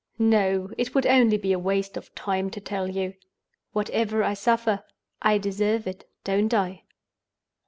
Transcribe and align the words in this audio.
No; 0.17 0.71
it 0.79 0.95
would 0.95 1.05
only 1.05 1.37
be 1.37 1.51
a 1.53 1.59
waste 1.59 1.95
of 1.95 2.15
time 2.15 2.49
to 2.49 2.59
tell 2.59 2.89
you. 2.89 3.13
Whatever 3.73 4.23
I 4.23 4.33
suffer, 4.33 4.83
I 5.21 5.37
deserve 5.37 5.85
it—don't 5.85 6.55
I? 6.55 6.85